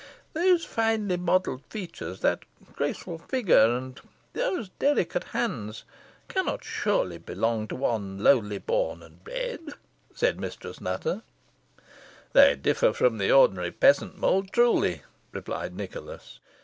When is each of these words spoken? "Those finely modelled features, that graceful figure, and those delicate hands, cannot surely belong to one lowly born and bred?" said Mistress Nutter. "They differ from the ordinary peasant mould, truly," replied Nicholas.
"Those 0.33 0.65
finely 0.65 1.15
modelled 1.17 1.63
features, 1.69 2.21
that 2.21 2.41
graceful 2.73 3.19
figure, 3.19 3.75
and 3.77 4.01
those 4.33 4.69
delicate 4.79 5.25
hands, 5.25 5.83
cannot 6.27 6.63
surely 6.63 7.19
belong 7.19 7.67
to 7.67 7.75
one 7.75 8.17
lowly 8.17 8.57
born 8.57 9.03
and 9.03 9.23
bred?" 9.23 9.75
said 10.15 10.39
Mistress 10.39 10.81
Nutter. 10.81 11.21
"They 12.33 12.55
differ 12.55 12.93
from 12.93 13.19
the 13.19 13.31
ordinary 13.31 13.69
peasant 13.71 14.17
mould, 14.17 14.51
truly," 14.51 15.03
replied 15.31 15.75
Nicholas. 15.75 16.39